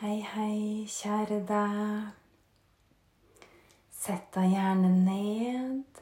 Hei, 0.00 0.22
hei, 0.24 0.86
kjære 0.88 1.42
deg. 1.44 2.04
Sett 3.92 4.30
deg 4.32 4.54
gjerne 4.54 4.88
ned 4.94 6.00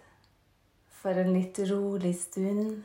for 1.01 1.19
en 1.19 1.33
litt 1.35 1.59
rolig 1.67 2.13
stund. 2.21 2.85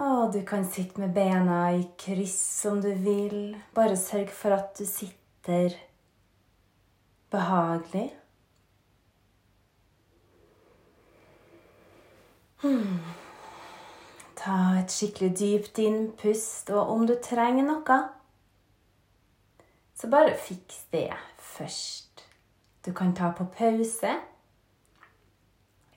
Og 0.00 0.32
du 0.32 0.40
kan 0.48 0.64
sitte 0.64 1.02
med 1.02 1.12
bena 1.12 1.58
i 1.76 1.84
kryss 2.06 2.64
om 2.72 2.80
du 2.80 2.88
vil. 3.04 3.52
Bare 3.76 4.00
sørg 4.00 4.32
for 4.32 4.56
at 4.56 4.72
du 4.80 4.88
sitter 4.88 5.76
behagelig. 7.36 8.08
Hmm. 12.64 12.98
Ta 14.40 14.58
et 14.80 15.00
skikkelig 15.00 15.34
dypt 15.44 15.84
innpust, 15.84 16.72
og 16.72 16.96
om 16.96 17.04
du 17.04 17.18
trenger 17.20 17.68
noe 17.68 18.02
så 19.94 20.10
bare 20.10 20.34
fiks 20.36 20.84
det 20.90 21.10
først. 21.38 22.24
Du 22.84 22.92
kan 22.92 23.14
ta 23.14 23.32
på 23.32 23.44
pause. 23.44 24.14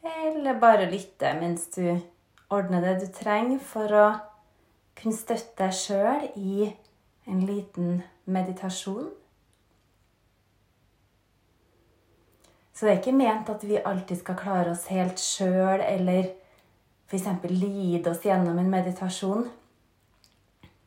Eller 0.04 0.60
bare 0.60 0.90
lytte 0.92 1.34
mens 1.40 1.68
du 1.76 2.00
ordner 2.50 2.82
det 2.82 3.00
du 3.02 3.08
trenger 3.12 3.60
for 3.60 3.92
å 3.92 4.08
kunne 4.98 5.18
støtte 5.18 5.58
deg 5.60 5.76
sjøl 5.76 6.28
i 6.40 6.70
en 7.28 7.42
liten 7.46 8.04
meditasjon. 8.26 9.10
Så 12.74 12.86
det 12.86 12.92
er 12.92 13.00
ikke 13.02 13.18
ment 13.18 13.50
at 13.50 13.64
vi 13.66 13.80
alltid 13.82 14.22
skal 14.22 14.38
klare 14.38 14.72
oss 14.72 14.86
helt 14.94 15.20
sjøl, 15.20 15.82
eller 15.82 16.30
f.eks. 17.10 17.26
lide 17.50 18.12
oss 18.12 18.22
gjennom 18.26 18.60
en 18.62 18.70
meditasjon. 18.70 19.48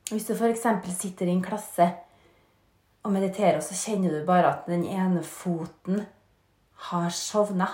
Hvis 0.09 0.29
du 0.29 0.33
f.eks. 0.33 0.63
sitter 0.95 1.27
i 1.27 1.35
en 1.35 1.43
klasse 1.43 1.89
og 3.01 3.13
mediterer, 3.13 3.61
så 3.65 3.77
kjenner 3.77 4.13
du 4.13 4.25
bare 4.27 4.51
at 4.51 4.67
den 4.69 4.83
ene 4.85 5.23
foten 5.25 6.03
har 6.89 7.09
sovna. 7.15 7.69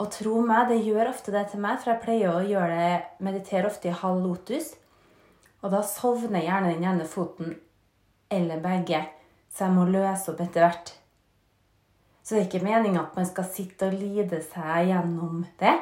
Og 0.00 0.08
tro 0.14 0.38
meg, 0.44 0.70
det 0.70 0.80
gjør 0.86 1.10
ofte 1.10 1.32
det 1.34 1.50
til 1.50 1.60
meg, 1.60 1.80
for 1.80 1.92
jeg 1.92 2.02
pleier 2.04 2.32
å 2.32 2.44
gjøre 2.46 2.76
det, 2.78 3.00
meditere 3.20 3.68
ofte 3.68 3.90
i 3.90 3.98
halv 4.02 4.22
lotus. 4.24 4.72
Og 5.60 5.74
da 5.74 5.82
sovner 5.84 6.46
gjerne 6.46 6.72
den 6.72 6.86
ene 6.88 7.08
foten 7.08 7.58
eller 8.32 8.62
begge, 8.64 9.02
så 9.52 9.66
jeg 9.66 9.76
må 9.76 9.84
løse 9.90 10.32
opp 10.32 10.40
etter 10.40 10.64
hvert. 10.64 10.94
Så 12.22 12.36
det 12.36 12.40
er 12.40 12.48
ikke 12.48 12.64
meninga 12.64 13.02
at 13.02 13.16
man 13.18 13.28
skal 13.28 13.48
sitte 13.52 13.90
og 13.90 13.96
lide 13.98 14.40
seg 14.46 14.92
gjennom 14.92 15.42
det. 15.60 15.76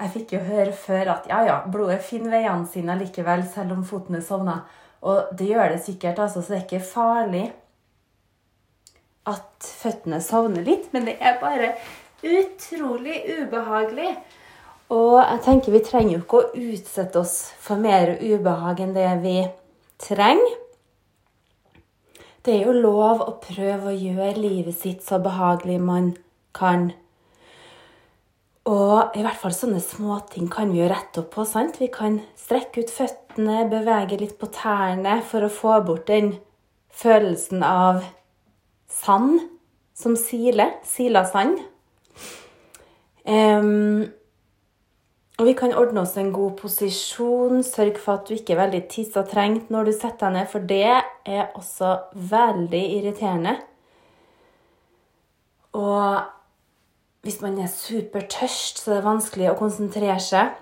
Jeg 0.00 0.12
fikk 0.14 0.34
jo 0.36 0.44
høre 0.46 0.72
før 0.72 1.10
at 1.16 1.26
ja, 1.28 1.42
ja, 1.44 1.56
blodet 1.68 1.98
finner 2.06 2.38
veiene 2.38 2.68
sine 2.70 2.96
likevel, 2.96 3.42
selv 3.44 3.74
om 3.76 3.82
foten 3.84 4.16
er 4.16 4.24
sovna. 4.24 4.62
Og 5.00 5.32
det 5.36 5.48
gjør 5.48 5.72
det 5.72 5.80
sikkert, 5.84 6.18
altså, 6.18 6.42
så 6.42 6.52
det 6.52 6.58
er 6.58 6.66
ikke 6.66 6.84
farlig 6.84 7.46
at 9.30 9.70
føttene 9.80 10.20
sovner 10.24 10.64
litt, 10.66 10.90
men 10.92 11.06
det 11.08 11.16
er 11.20 11.40
bare 11.40 11.72
utrolig 12.20 13.22
ubehagelig. 13.38 14.12
Og 14.90 15.20
jeg 15.22 15.42
tenker 15.44 15.74
vi 15.74 15.82
trenger 15.86 16.16
jo 16.16 16.22
ikke 16.24 16.40
å 16.40 16.64
utsette 16.74 17.20
oss 17.20 17.36
for 17.62 17.80
mer 17.80 18.16
ubehag 18.18 18.82
enn 18.82 18.96
det 18.96 19.10
vi 19.22 19.36
trenger. 20.02 20.56
Det 22.40 22.56
er 22.56 22.66
jo 22.66 22.72
lov 22.72 23.20
å 23.20 23.36
prøve 23.42 23.92
å 23.92 23.96
gjøre 23.96 24.40
livet 24.40 24.76
sitt 24.76 25.04
så 25.04 25.20
behagelig 25.22 25.76
man 25.84 26.14
kan. 26.56 26.88
Og 28.70 29.16
i 29.16 29.22
hvert 29.24 29.38
fall 29.40 29.54
sånne 29.54 29.80
småting 29.84 30.48
kan 30.52 30.72
vi 30.72 30.80
jo 30.80 30.88
rette 30.88 31.22
opp 31.22 31.34
på. 31.36 31.44
sant? 31.44 31.78
Vi 31.80 31.90
kan 31.92 32.18
strekke 32.40 32.82
ut 32.82 32.90
føttene, 32.90 33.20
bevege 33.46 34.18
litt 34.20 34.36
på 34.40 34.48
tærne 34.52 35.20
for 35.26 35.46
å 35.46 35.52
få 35.52 35.80
bort 35.86 36.08
den 36.10 36.34
følelsen 36.90 37.62
av 37.64 38.02
sand 38.90 39.40
som 39.96 40.16
siler. 40.18 40.78
Sila 40.86 41.24
sand. 41.28 41.60
Um, 43.24 44.08
og 45.40 45.46
vi 45.48 45.54
kan 45.56 45.72
ordne 45.72 46.02
oss 46.02 46.18
en 46.20 46.32
god 46.34 46.58
posisjon. 46.60 47.62
Sørg 47.64 48.00
for 48.02 48.18
at 48.18 48.28
du 48.28 48.34
ikke 48.36 48.56
er 48.56 48.64
veldig 48.64 48.82
tissa 48.92 49.24
trengt 49.28 49.70
når 49.72 49.88
du 49.88 49.94
setter 49.94 50.26
deg 50.26 50.36
ned, 50.36 50.50
for 50.52 50.66
det 50.68 50.84
er 50.84 51.54
også 51.56 51.94
veldig 52.32 52.82
irriterende. 52.98 53.54
Og 55.80 56.20
hvis 57.24 57.40
man 57.40 57.56
er 57.60 57.72
supertørst, 57.72 58.82
så 58.82 58.90
er 58.90 59.00
det 59.00 59.06
vanskelig 59.06 59.50
å 59.52 59.58
konsentrere 59.58 60.18
seg. 60.24 60.56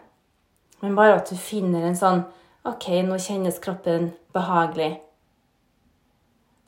Men 0.83 0.95
bare 0.99 1.19
at 1.19 1.31
du 1.31 1.39
finner 1.39 1.87
en 1.89 1.99
sånn 1.99 2.23
OK, 2.67 2.89
nå 3.07 3.19
kjennes 3.23 3.61
kroppen 3.63 4.11
behagelig. 4.35 4.97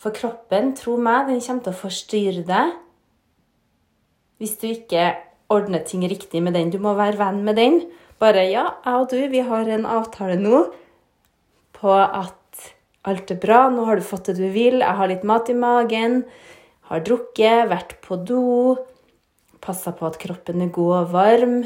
For 0.00 0.14
kroppen, 0.16 0.74
tro 0.78 0.96
meg, 1.00 1.28
den 1.28 1.42
kommer 1.44 1.66
til 1.66 1.74
å 1.74 1.80
forstyrre 1.80 2.44
deg 2.48 2.76
hvis 4.40 4.54
du 4.62 4.70
ikke 4.70 5.10
ordner 5.52 5.82
ting 5.84 6.06
riktig 6.08 6.40
med 6.40 6.54
den. 6.56 6.70
Du 6.72 6.78
må 6.80 6.94
være 6.96 7.18
venn 7.20 7.42
med 7.44 7.58
den. 7.60 7.82
Bare 8.22 8.46
ja, 8.48 8.62
jeg 8.86 9.02
og 9.02 9.10
du, 9.10 9.18
vi 9.28 9.42
har 9.44 9.68
en 9.68 9.84
avtale 9.88 10.38
nå 10.40 10.62
på 11.76 11.92
at 11.92 12.36
alt 13.08 13.32
er 13.32 13.40
bra, 13.40 13.66
nå 13.72 13.84
har 13.88 14.00
du 14.00 14.04
fått 14.04 14.30
det 14.30 14.38
du 14.40 14.46
vil, 14.52 14.80
jeg 14.80 14.96
har 14.96 15.08
litt 15.08 15.26
mat 15.28 15.48
i 15.48 15.56
magen, 15.56 16.22
har 16.88 17.04
drukket, 17.04 17.68
vært 17.70 17.94
på 18.04 18.18
do 18.28 18.76
passa 19.60 19.92
på 19.96 20.08
at 20.08 20.18
kroppen 20.20 20.64
er 20.64 20.72
god 20.72 20.94
og 21.02 21.12
varm. 21.14 21.58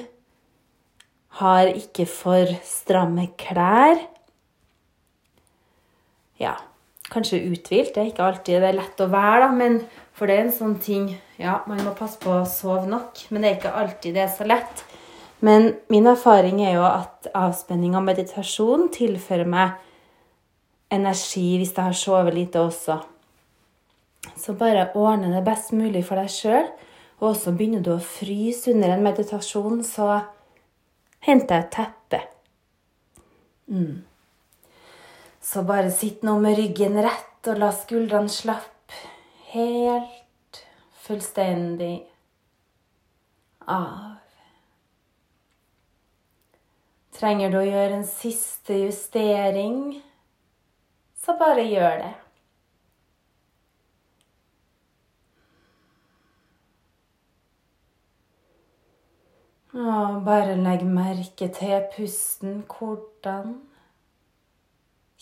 Har 1.40 1.70
ikke 1.70 2.06
for 2.10 2.50
stramme 2.66 3.28
klær. 3.40 3.98
Ja, 6.40 6.56
kanskje 7.12 7.42
uthvilt. 7.50 7.94
Det 7.94 8.02
er 8.02 8.10
ikke 8.10 8.26
alltid 8.26 8.62
det 8.62 8.70
er 8.72 8.78
lett 8.80 9.02
å 9.04 9.10
være, 9.12 9.46
da, 9.46 9.52
men 9.54 9.80
for 10.14 10.30
det 10.30 10.36
er 10.36 10.46
en 10.46 10.54
sånn 10.54 10.76
ting 10.82 11.12
Ja, 11.34 11.64
man 11.66 11.80
må 11.82 11.90
passe 11.98 12.20
på 12.22 12.30
å 12.30 12.44
sove 12.46 12.86
nok, 12.86 13.24
men 13.34 13.42
det 13.42 13.48
er 13.48 13.56
ikke 13.58 13.74
alltid 13.74 14.14
det 14.14 14.22
er 14.22 14.30
så 14.30 14.46
lett. 14.46 14.84
Men 15.44 15.72
min 15.90 16.06
erfaring 16.06 16.60
er 16.62 16.76
jo 16.76 16.84
at 16.86 17.26
avspenning 17.34 17.96
og 17.98 18.06
meditasjon 18.06 18.86
tilfører 18.94 19.50
meg 19.50 19.74
energi 20.94 21.56
hvis 21.58 21.74
jeg 21.74 21.82
har 21.82 21.98
sovet 21.98 22.36
lite 22.36 22.62
også. 22.62 23.00
Så 24.38 24.54
bare 24.56 24.92
ordne 24.94 25.34
det 25.34 25.42
best 25.44 25.74
mulig 25.76 26.04
for 26.06 26.22
deg 26.22 26.30
sjøl. 26.32 26.70
Og 27.24 27.36
så 27.38 27.52
begynner 27.54 27.82
du 27.84 27.92
å 27.94 28.02
fryse 28.02 28.72
under 28.72 28.94
en 28.94 29.04
meditasjon, 29.04 29.82
så 29.86 30.22
henter 31.24 31.60
jeg 31.60 31.64
et 31.64 31.74
teppe. 31.76 32.20
Mm. 33.70 34.02
Så 35.44 35.62
bare 35.62 35.90
sitt 35.92 36.22
nå 36.24 36.38
med 36.40 36.56
ryggen 36.56 36.96
rett 37.04 37.48
og 37.52 37.60
la 37.60 37.68
skuldrene 37.76 38.32
slappe 38.32 39.00
helt 39.52 40.60
fullstendig 41.04 41.98
av. 43.68 44.14
Trenger 47.14 47.52
du 47.52 47.58
å 47.60 47.66
gjøre 47.66 48.00
en 48.00 48.08
siste 48.08 48.80
justering, 48.86 50.00
så 51.20 51.36
bare 51.38 51.68
gjør 51.68 52.00
det. 52.00 52.14
Og 59.74 60.18
bare 60.24 60.56
legg 60.56 60.82
merke 60.88 61.52
til 61.52 61.86
pusten. 61.94 62.60
Hvordan 62.70 63.56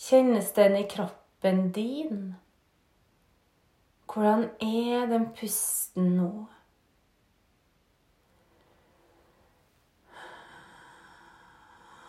kjennes 0.03 0.51
den 0.55 0.75
i 0.79 0.87
kroppen 0.89 1.71
din? 1.75 2.35
Hvordan 4.13 4.49
er 4.61 5.05
den 5.09 5.29
pusten 5.33 6.15
nå? 6.17 6.31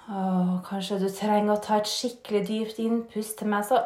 Åh, 0.09 0.57
kanskje 0.67 0.99
du 1.01 1.09
trenger 1.09 1.55
å 1.55 1.61
ta 1.65 1.79
et 1.81 1.89
skikkelig 1.89 2.43
dypt 2.51 2.81
innpust. 2.83 3.39
Til 3.41 3.49
meg 3.49 3.65
så 3.65 3.81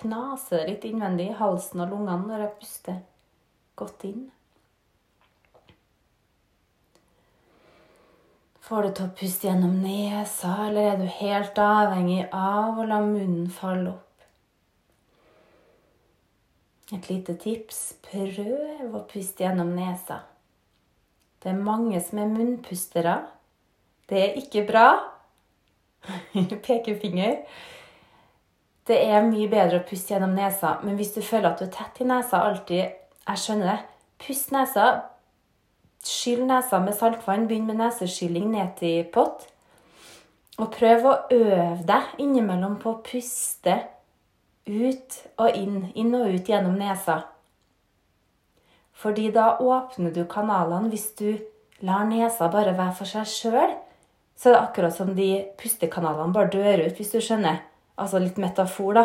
knaser 0.00 0.64
det 0.64 0.70
litt 0.72 0.86
innvendig 0.88 1.28
i 1.30 1.36
halsen 1.38 1.84
og 1.84 1.92
lungene 1.94 2.26
når 2.26 2.46
jeg 2.46 2.56
puster 2.58 2.98
godt 3.78 4.08
inn. 4.08 4.24
Får 8.64 8.86
du 8.86 8.92
til 8.96 9.04
å 9.04 9.12
puste 9.12 9.44
gjennom 9.44 9.74
nesa, 9.82 10.54
eller 10.70 10.94
er 10.94 11.00
du 11.02 11.04
helt 11.18 11.58
avhengig 11.60 12.22
av 12.32 12.78
å 12.80 12.86
la 12.88 13.02
munnen 13.04 13.50
falle 13.52 13.90
opp? 13.90 14.24
Et 16.96 17.10
lite 17.10 17.34
tips 17.42 17.82
prøv 18.06 18.96
å 18.96 19.02
puste 19.10 19.44
gjennom 19.44 19.74
nesa. 19.76 20.22
Det 21.44 21.52
er 21.52 21.60
mange 21.60 22.00
som 22.00 22.22
er 22.22 22.32
munnpustere. 22.32 23.18
Det 24.08 24.22
er 24.22 24.40
ikke 24.40 24.64
bra. 24.72 24.88
Pekefinger. 26.64 27.42
Det 28.88 28.96
er 28.96 29.28
mye 29.28 29.48
bedre 29.52 29.82
å 29.82 29.88
puste 29.88 30.14
gjennom 30.14 30.32
nesa, 30.36 30.78
men 30.84 30.96
hvis 30.96 31.12
du 31.12 31.20
føler 31.20 31.50
at 31.50 31.60
du 31.60 31.68
er 31.68 31.76
tett 31.82 32.00
i 32.00 32.08
nesa 32.08 32.46
alltid 32.48 32.80
Jeg 32.84 33.40
skjønner 33.40 33.74
det. 33.74 33.80
Pust 34.24 34.50
nesa, 34.56 34.88
Skyll 36.04 36.44
nesa 36.48 36.80
med 36.84 36.96
saltvann. 36.98 37.48
Begynn 37.48 37.66
med 37.68 37.80
neseskylling 37.80 38.50
ned 38.52 38.76
til 38.80 39.04
pott. 39.14 39.46
Og 40.60 40.70
prøv 40.74 41.06
å 41.08 41.14
øve 41.34 41.82
deg 41.88 42.18
innimellom 42.22 42.76
på 42.82 42.92
å 42.92 43.02
puste 43.02 43.80
ut 44.68 45.16
og 45.40 45.56
inn, 45.58 45.88
inn 45.98 46.14
og 46.14 46.30
ut 46.30 46.48
gjennom 46.48 46.76
nesa. 46.78 47.24
Fordi 48.94 49.30
da 49.34 49.56
åpner 49.60 50.14
du 50.14 50.22
kanalene 50.30 50.92
hvis 50.92 51.10
du 51.18 51.34
lar 51.84 52.06
nesa 52.08 52.48
bare 52.52 52.76
være 52.76 52.94
for 53.00 53.10
seg 53.10 53.26
sjøl. 53.28 53.74
Så 54.38 54.50
er 54.50 54.54
det 54.54 54.62
akkurat 54.62 54.94
som 54.94 55.12
de 55.14 55.28
pustekanalene 55.58 56.34
bare 56.34 56.50
dør 56.54 56.86
ut, 56.86 56.96
hvis 56.98 57.12
du 57.12 57.20
skjønner. 57.22 57.60
Altså 58.00 58.18
litt 58.22 58.38
metafor, 58.42 58.94
da. 58.96 59.04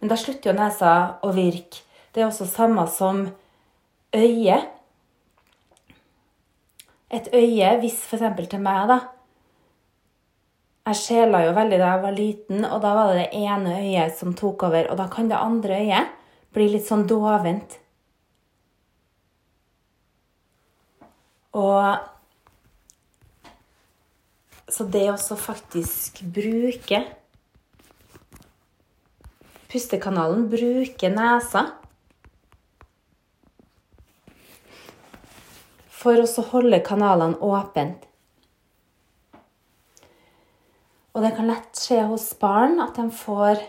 Men 0.00 0.10
da 0.10 0.18
slutter 0.18 0.50
jo 0.50 0.56
nesa 0.58 0.94
å 1.22 1.30
virke. 1.34 1.82
Det 2.14 2.22
er 2.22 2.28
også 2.28 2.46
samme 2.50 2.86
som 2.90 3.26
øyet. 4.14 4.70
Et 7.10 7.28
øye, 7.34 7.78
hvis 7.80 8.00
f.eks. 8.08 8.48
til 8.50 8.62
meg, 8.64 8.88
da 8.88 9.00
Jeg 10.84 11.00
sjela 11.00 11.38
jo 11.46 11.52
veldig 11.56 11.78
da 11.80 11.92
jeg 11.94 12.02
var 12.02 12.12
liten, 12.12 12.64
og 12.64 12.82
da 12.84 12.90
var 12.92 13.12
det 13.12 13.22
det 13.22 13.40
ene 13.40 13.78
øyet 13.80 14.18
som 14.18 14.34
tok 14.36 14.66
over. 14.68 14.90
Og 14.92 14.98
da 15.00 15.06
kan 15.08 15.30
det 15.30 15.38
andre 15.40 15.78
øyet 15.80 16.10
bli 16.52 16.66
litt 16.68 16.84
sånn 16.84 17.06
dovent. 17.08 17.78
Og 21.54 22.10
Så 24.68 24.84
det 24.90 25.06
å 25.12 25.36
faktisk 25.38 26.24
bruke 26.34 26.98
Pustekanalen 29.70 30.48
bruker 30.50 31.12
nesa 31.14 31.64
for 36.04 36.20
å 36.20 36.44
holde 36.52 36.82
kanalene 36.84 37.40
åpent. 37.40 38.04
Og 41.14 41.22
det 41.22 41.32
kan 41.36 41.48
lett 41.48 41.78
skje 41.78 42.02
hos 42.10 42.26
barn 42.40 42.80
at 42.82 42.98
de 42.98 43.06
får 43.14 43.62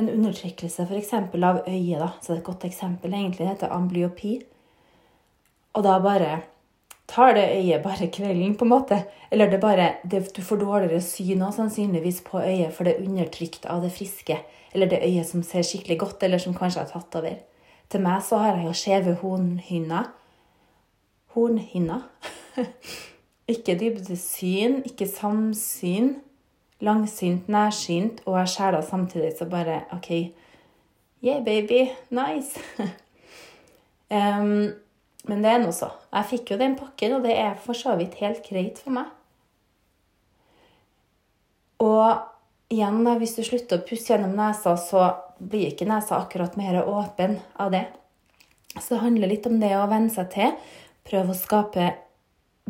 en 0.00 0.08
undertrykkelse 0.10 0.88
f.eks. 0.88 1.12
av 1.14 1.60
øyet. 1.68 2.00
Da. 2.00 2.12
Så 2.18 2.32
det 2.32 2.36
er 2.36 2.40
et 2.40 2.48
godt 2.48 2.66
eksempel 2.66 3.14
egentlig. 3.14 3.44
Det 3.44 3.52
heter 3.52 3.76
amblyopi. 3.76 4.38
Og 5.78 5.84
da 5.86 5.98
bare 6.02 6.32
tar 7.10 7.34
det 7.34 7.46
øyet 7.54 7.84
bare 7.84 8.10
kvelden, 8.10 8.56
på 8.58 8.66
en 8.66 8.72
måte. 8.72 9.00
Eller 9.30 9.50
det 9.50 9.60
bare, 9.62 9.92
det, 10.02 10.24
du 10.34 10.42
får 10.42 10.62
dårligere 10.64 11.02
syn 11.02 11.42
også, 11.42 11.62
sannsynligvis 11.62 12.22
på 12.26 12.42
øyet, 12.42 12.74
for 12.74 12.86
det 12.86 12.96
er 12.96 13.06
undertrykt 13.06 13.66
av 13.70 13.84
det 13.86 13.92
friske. 13.94 14.40
Eller 14.74 14.90
det 14.90 15.02
øyet 15.06 15.30
som 15.30 15.46
ser 15.46 15.66
skikkelig 15.66 15.98
godt, 16.02 16.26
eller 16.26 16.42
som 16.42 16.54
kanskje 16.54 16.84
har 16.84 16.90
tatt 16.90 17.20
over. 17.22 17.38
Til 17.90 18.02
meg 18.02 18.22
så 18.26 18.38
har 18.42 18.56
jeg 18.58 18.66
jo 18.66 18.78
skjeve 18.78 19.18
hornhinner 19.22 20.10
hornhinna. 21.34 22.02
ikke 23.52 23.76
dybdesyn, 23.78 24.82
ikke 24.88 25.08
samsyn. 25.10 26.14
Langsynt, 26.80 27.48
nærsynt, 27.52 28.22
og 28.24 28.38
jeg 28.38 28.48
skjæla 28.48 28.80
samtidig, 28.82 29.34
så 29.36 29.44
bare 29.44 29.82
OK. 29.92 30.10
Yeah, 31.22 31.44
baby. 31.44 31.90
Nice. 32.10 32.60
um, 34.16 34.72
men 35.28 35.44
det 35.44 35.50
er 35.50 35.60
nå 35.60 35.72
så. 35.76 35.90
Jeg 36.08 36.28
fikk 36.30 36.54
jo 36.54 36.60
den 36.62 36.78
pakken, 36.80 37.18
og 37.18 37.26
det 37.26 37.36
er 37.36 37.58
for 37.60 37.76
så 37.76 37.98
vidt 38.00 38.16
helt 38.22 38.40
greit 38.48 38.80
for 38.80 38.96
meg. 38.96 39.10
Og 41.84 42.72
igjen, 42.72 43.02
da, 43.04 43.16
hvis 43.20 43.36
du 43.36 43.44
slutter 43.44 43.80
å 43.80 43.84
pusse 43.84 44.12
gjennom 44.14 44.32
nesa, 44.38 44.76
så 44.80 45.10
blir 45.36 45.68
ikke 45.72 45.88
nesa 45.88 46.20
akkurat 46.20 46.56
mer 46.60 46.80
åpen 46.84 47.38
av 47.60 47.72
det. 47.76 47.86
Så 48.78 48.94
det 48.94 49.04
handler 49.04 49.32
litt 49.32 49.48
om 49.50 49.60
det 49.60 49.74
å 49.76 49.88
venne 49.90 50.12
seg 50.12 50.32
til 50.32 50.54
Prøv 51.08 51.32
å 51.32 51.36
skape 51.36 51.92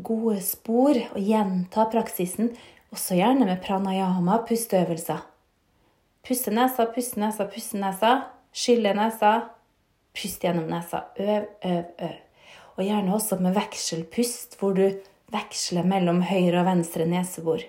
gode 0.00 0.40
spor 0.44 0.96
og 0.96 1.18
gjenta 1.20 1.86
praksisen, 1.92 2.52
også 2.90 3.18
gjerne 3.18 3.46
med 3.46 3.60
pranayama, 3.62 4.40
pusteøvelser. 4.48 5.20
Puste 6.26 6.52
nesa, 6.52 6.86
puste 6.92 7.20
nesa, 7.20 7.46
puste 7.48 7.80
nesa. 7.80 8.14
Skylle 8.52 8.92
nesa. 8.98 9.34
Pust 10.16 10.42
gjennom 10.44 10.66
nesa. 10.70 11.04
Øv, 11.16 11.46
øv, 11.64 11.84
øv. 12.02 12.16
Og 12.76 12.84
gjerne 12.84 13.14
også 13.14 13.38
med 13.40 13.54
vekselpust, 13.56 14.58
hvor 14.58 14.74
du 14.74 14.84
veksler 15.30 15.86
mellom 15.86 16.22
høyre 16.26 16.62
og 16.62 16.66
venstre 16.66 17.06
nesebor. 17.06 17.62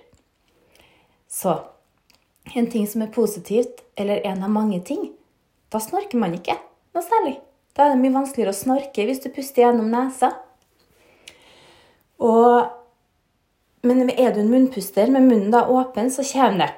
Så 1.30 1.54
en 2.56 2.68
ting 2.70 2.88
som 2.90 3.04
er 3.04 3.14
positivt, 3.14 3.84
eller 3.96 4.24
en 4.26 4.42
av 4.42 4.50
mange 4.50 4.80
ting, 4.84 5.12
da 5.72 5.80
snorker 5.80 6.18
man 6.20 6.34
ikke 6.36 6.58
noe 6.92 7.04
særlig. 7.06 7.36
Da 7.72 7.86
er 7.86 7.94
det 7.94 8.02
mye 8.02 8.16
vanskeligere 8.18 8.52
å 8.52 8.58
snorke 8.58 9.06
hvis 9.08 9.22
du 9.24 9.30
puster 9.32 9.64
gjennom 9.64 9.88
nesa. 9.92 10.34
Og, 12.22 12.70
men 13.82 14.10
er 14.10 14.34
du 14.34 14.42
en 14.42 14.52
munnpuster 14.52 15.10
med 15.10 15.26
munnen 15.26 15.52
da 15.54 15.66
åpen, 15.70 16.10
så 16.14 16.24
kommer 16.26 16.66
det 16.66 16.72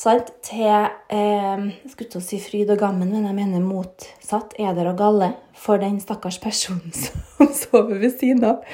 sant, 0.00 0.32
til 0.46 0.66
eh, 0.66 1.66
Jeg 1.82 1.92
skulle 1.92 2.10
til 2.12 2.20
å 2.22 2.24
si 2.24 2.40
fryd 2.42 2.72
og 2.72 2.80
gammen, 2.80 3.12
men 3.12 3.28
jeg 3.28 3.36
mener 3.36 3.64
motsatt. 3.64 4.56
Eder 4.60 4.92
og 4.92 4.98
galle 5.00 5.32
for 5.56 5.80
den 5.82 6.00
stakkars 6.02 6.40
personen 6.42 6.92
som 7.02 7.52
sover 7.54 8.00
ved 8.00 8.16
siden 8.16 8.46
av. 8.48 8.64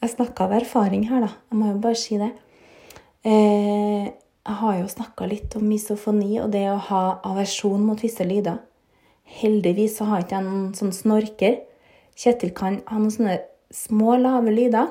Jeg 0.00 0.14
snakka 0.14 0.46
av 0.46 0.56
erfaring 0.60 1.08
her, 1.10 1.26
da. 1.26 1.34
Jeg 1.50 1.60
må 1.60 1.72
jo 1.72 1.82
bare 1.82 1.98
si 1.98 2.18
det. 2.20 2.30
Eh, 3.26 4.08
jeg 4.40 4.58
har 4.62 4.78
jo 4.78 4.88
snakka 4.88 5.26
litt 5.28 5.54
om 5.58 5.66
misofoni 5.68 6.38
og 6.40 6.48
det 6.54 6.64
å 6.70 6.78
ha 6.88 7.02
aversjon 7.28 7.82
mot 7.84 8.00
visse 8.00 8.24
lyder. 8.24 8.62
Heldigvis 9.40 9.98
så 9.98 10.08
har 10.08 10.22
jeg 10.22 10.30
ikke 10.30 10.44
noen 10.46 10.70
sånn 10.78 10.94
snorker. 10.96 11.60
Kjetil 12.18 12.54
kan 12.56 12.80
ha 12.88 12.98
noen 12.98 13.12
sånne 13.14 13.36
små, 13.70 14.16
lave 14.16 14.52
lyder. 14.54 14.90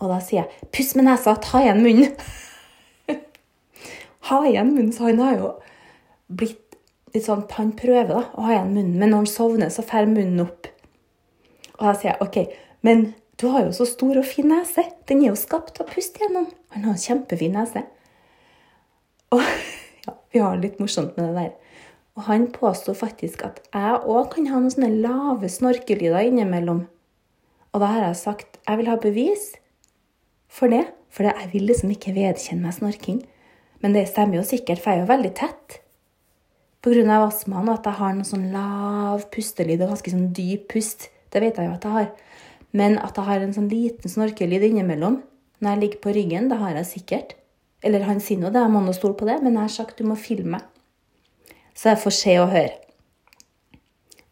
Og 0.00 0.08
da 0.08 0.18
sier 0.24 0.44
jeg 0.44 0.70
'puss 0.72 0.94
med 0.96 1.04
nesa, 1.04 1.34
ta 1.36 1.60
igjen 1.60 1.82
munnen'. 1.84 2.16
ha 4.28 4.42
igjen 4.46 4.74
munnen. 4.74 4.92
Så 4.92 5.04
han 5.10 5.18
har 5.20 5.36
jo 5.36 5.54
blitt 6.28 6.76
litt 7.14 7.26
sånn 7.26 7.46
Han 7.56 7.72
prøver 7.72 8.08
da, 8.08 8.24
å 8.34 8.46
ha 8.46 8.52
igjen 8.54 8.74
munnen, 8.74 8.98
men 8.98 9.10
når 9.10 9.24
han 9.24 9.26
sovner, 9.26 9.70
så 9.70 9.82
fer 9.82 10.06
munnen 10.06 10.40
opp. 10.46 10.68
Og 11.78 11.86
da 11.86 11.94
sier 11.94 12.12
jeg 12.12 12.20
'OK, 12.22 12.38
men 12.82 13.14
du 13.40 13.48
har 13.48 13.64
jo 13.64 13.72
så 13.72 13.86
stor 13.88 14.18
og 14.20 14.24
fin 14.24 14.48
nese. 14.48 14.84
Den 15.08 15.22
er 15.22 15.32
jo 15.32 15.36
skapt 15.36 15.74
til 15.74 15.84
å 15.84 15.88
puste 15.88 16.20
gjennom'. 16.20 16.52
Han 16.70 16.84
har 16.84 16.92
en 16.92 17.06
kjempefin 17.06 17.52
nese. 17.56 17.84
Og 19.32 19.40
ja, 20.06 20.14
vi 20.32 20.38
har 20.38 20.56
litt 20.56 20.80
morsomt 20.80 21.16
med 21.16 21.28
det 21.28 21.34
der. 21.36 21.52
Og 22.16 22.22
han 22.26 22.48
påsto 22.52 22.92
faktisk 22.94 23.44
at 23.46 23.60
jeg 23.72 24.00
òg 24.04 24.32
kan 24.34 24.48
ha 24.50 24.58
noen 24.58 24.72
sånne 24.74 25.00
lave 25.00 25.48
snorkelyder 25.48 26.26
innimellom. 26.26 26.86
Og 27.70 27.82
da 27.82 27.90
har 27.94 28.06
jeg 28.08 28.22
sagt 28.22 28.58
jeg 28.66 28.80
vil 28.80 28.90
ha 28.90 28.96
bevis 29.00 29.52
for 30.50 30.72
det. 30.72 30.86
For 31.10 31.26
jeg 31.26 31.50
vil 31.52 31.66
liksom 31.70 31.90
ikke 31.90 32.14
vedkjenne 32.14 32.62
meg 32.62 32.76
snorking. 32.76 33.22
Men 33.82 33.94
det 33.96 34.08
stemmer 34.10 34.38
jo 34.38 34.46
sikkert, 34.46 34.78
for 34.82 34.92
jeg 34.92 35.00
er 35.00 35.06
jo 35.06 35.10
veldig 35.10 35.32
tett. 35.38 35.80
Pga. 36.80 37.16
astmaen 37.26 37.68
og 37.68 37.80
at 37.80 37.88
jeg 37.90 37.98
har 37.98 38.14
noe 38.16 38.28
sånn 38.28 38.50
lav 38.54 39.26
pustelyd 39.34 39.82
og 39.82 39.90
ganske 39.94 40.12
sånn 40.12 40.30
dyp 40.36 40.68
pust. 40.72 41.10
Det 41.32 41.42
vet 41.42 41.58
jeg 41.58 41.68
jo 41.68 41.74
at 41.74 41.84
jeg 41.84 41.96
har. 41.96 42.08
Men 42.72 42.96
at 43.02 43.18
jeg 43.18 43.26
har 43.26 43.42
en 43.44 43.56
sånn 43.56 43.68
liten 43.68 44.12
snorkelyd 44.12 44.64
innimellom 44.70 45.20
når 45.60 45.74
jeg 45.74 45.80
ligger 45.82 46.00
på 46.00 46.12
ryggen, 46.16 46.48
det 46.48 46.56
har 46.56 46.76
jeg 46.78 46.88
sikkert. 46.88 47.34
Eller 47.84 48.06
han 48.08 48.20
sier 48.22 48.40
nå 48.40 48.48
det, 48.52 48.62
jeg 48.62 48.72
må 48.72 48.80
nå 48.84 48.94
stole 48.96 49.16
på 49.16 49.28
det, 49.28 49.40
men 49.44 49.56
jeg 49.56 49.66
har 49.66 49.74
sagt 49.74 49.98
du 50.00 50.06
må 50.08 50.16
filme. 50.16 50.60
Så 51.76 51.92
jeg 51.92 52.00
får 52.00 52.16
se 52.16 52.36
og 52.40 52.48
høre. 52.54 52.72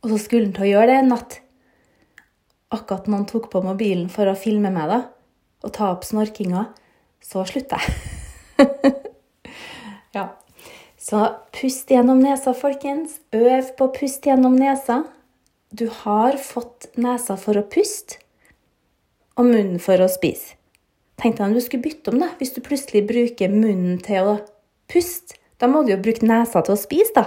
Og 0.04 0.12
så 0.12 0.20
skulle 0.22 0.48
han 0.48 0.56
til 0.56 0.68
å 0.68 0.70
gjøre 0.70 0.88
det 0.88 0.96
en 1.02 1.12
natt 1.12 1.38
akkurat 2.74 3.08
noen 3.08 3.26
tok 3.28 3.48
på 3.52 3.62
mobilen 3.64 4.08
for 4.12 4.28
å 4.28 4.36
filme 4.38 4.70
meg 4.74 4.90
da, 4.90 5.00
og 5.64 5.74
ta 5.74 5.90
opp 5.92 6.04
snorkinga, 6.06 6.68
så 7.24 7.44
slutter 7.48 7.82
jeg. 7.82 8.92
ja. 10.16 10.28
Så 10.98 11.22
pust 11.54 11.90
gjennom 11.90 12.20
nesa, 12.20 12.52
folkens. 12.58 13.18
Øv 13.32 13.72
på 13.78 13.88
å 13.88 13.94
puste 13.94 14.30
gjennom 14.30 14.56
nesa. 14.58 15.02
Du 15.70 15.86
har 16.02 16.38
fått 16.42 16.88
nesa 17.00 17.36
for 17.40 17.58
å 17.58 17.64
puste 17.64 18.20
og 19.38 19.46
munnen 19.46 19.78
for 19.82 20.00
å 20.02 20.08
spise. 20.10 20.56
Tenk 21.18 21.38
deg 21.38 21.48
om 21.48 21.54
du 21.56 21.62
skulle 21.62 21.84
bytte 21.86 22.12
om, 22.12 22.20
da. 22.22 22.32
Hvis 22.38 22.54
du 22.54 22.60
plutselig 22.62 23.04
bruker 23.08 23.50
munnen 23.54 23.98
til 24.04 24.26
å 24.26 24.38
puste. 24.90 25.38
Da 25.58 25.66
må 25.70 25.82
du 25.82 25.92
jo 25.94 26.00
bruke 26.02 26.26
nesa 26.26 26.62
til 26.62 26.76
å 26.76 26.78
spise, 26.78 27.14
da. 27.16 27.24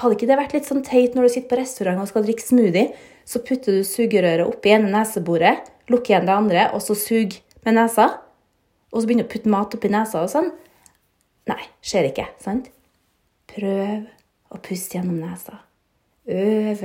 Hadde 0.00 0.16
ikke 0.16 0.28
det 0.30 0.38
vært 0.38 0.54
litt 0.56 0.66
sånn 0.66 0.84
teit 0.86 1.14
når 1.14 1.26
du 1.26 1.32
sitter 1.34 1.50
på 1.50 1.58
restaurant 1.60 2.02
og 2.02 2.10
skal 2.10 2.24
drikke 2.26 2.44
smoothie, 2.44 2.90
så 3.30 3.38
putter 3.46 3.78
du 3.78 3.86
sugerøret 3.86 4.42
oppi 4.48 4.72
ene 4.74 4.90
neseboret, 4.90 5.68
lukker 5.90 6.16
igjen 6.16 6.26
det 6.26 6.34
andre, 6.34 6.66
og 6.74 6.82
så 6.82 6.96
suger 6.98 7.38
med 7.66 7.76
nesa? 7.78 8.08
Og 8.90 9.02
så 9.02 9.06
begynner 9.06 9.26
du 9.26 9.30
å 9.30 9.34
putte 9.36 9.52
mat 9.52 9.76
oppi 9.76 9.90
nesa 9.92 10.24
og 10.24 10.32
sånn? 10.32 10.50
Nei, 11.50 11.60
skjer 11.86 12.10
ikke, 12.10 12.26
sant? 12.42 12.72
Prøv 13.50 14.08
å 14.50 14.58
puste 14.62 14.98
gjennom 14.98 15.20
nesa. 15.22 15.60
Øv. 16.30 16.82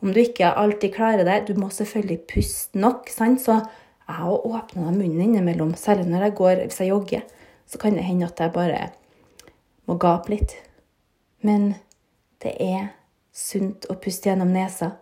Om 0.00 0.12
du 0.12 0.20
ikke 0.22 0.52
alltid 0.56 0.94
klarer 0.94 1.24
det, 1.28 1.42
du 1.48 1.56
må 1.60 1.68
selvfølgelig 1.72 2.20
puste 2.28 2.80
nok, 2.80 3.08
sant? 3.12 3.40
Så 3.40 3.56
jeg 3.56 4.16
har 4.20 4.46
åpna 4.46 4.92
munnen 4.92 5.20
innimellom, 5.26 5.74
særlig 5.80 6.08
når 6.08 6.28
jeg 6.28 6.38
går, 6.40 6.64
hvis 6.66 6.80
jeg 6.82 6.92
jogger, 6.92 7.26
så 7.68 7.80
kan 7.80 7.96
det 7.96 8.04
hende 8.04 8.28
at 8.28 8.40
jeg 8.40 8.52
bare 8.52 8.86
må 9.88 9.96
gape 10.00 10.32
litt. 10.32 10.56
Men 11.46 11.72
det 12.44 12.56
er 12.60 12.90
sunt 13.32 13.88
å 13.88 13.96
puste 14.00 14.28
gjennom 14.28 14.52
nesa. 14.52 14.98